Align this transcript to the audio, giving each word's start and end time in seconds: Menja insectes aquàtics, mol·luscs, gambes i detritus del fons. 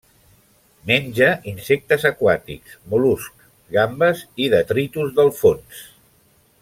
Menja 0.91 1.27
insectes 1.51 2.07
aquàtics, 2.11 2.79
mol·luscs, 2.95 3.45
gambes 3.77 4.25
i 4.47 4.49
detritus 4.55 5.13
del 5.21 5.31
fons. 5.43 5.87